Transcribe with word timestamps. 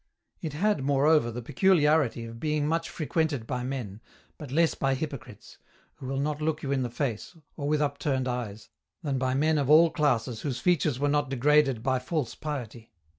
It 0.41 0.53
had, 0.53 0.83
moreover, 0.83 1.29
the 1.29 1.43
peculiarity 1.43 2.25
of 2.25 2.39
being 2.39 2.65
much 2.65 2.89
frequented 2.89 3.45
by 3.45 3.61
men, 3.63 4.01
but 4.39 4.49
less 4.49 4.73
by 4.73 4.95
hypocrites, 4.95 5.59
who 5.97 6.07
will 6.07 6.19
not 6.19 6.41
look 6.41 6.63
you 6.63 6.71
in 6.71 6.81
the 6.81 6.89
face, 6.89 7.37
or 7.55 7.67
with 7.67 7.83
upturned 7.83 8.27
eyes, 8.27 8.71
than 9.03 9.19
by 9.19 9.35
men 9.35 9.59
of 9.59 9.69
all 9.69 9.91
classes 9.91 10.41
whose 10.41 10.57
features 10.59 10.97
were 10.97 11.07
not 11.07 11.29
degraded 11.29 11.83
by 11.83 11.99
false 11.99 12.33
piety. 12.33 12.89